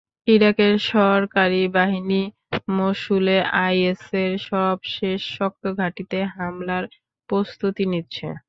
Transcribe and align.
ইরাকের 0.27 0.73
সরকারি 0.91 1.61
বাহিনী 1.75 2.21
মসুলে 2.71 3.37
আইএসের 3.61 4.31
সবশেষ 4.49 5.19
শক্ত 5.35 5.63
ঘাঁটিতে 5.79 6.17
হামলার 6.35 6.83
প্রস্তুতি 7.29 7.83
নিচ্ছে। 7.91 8.27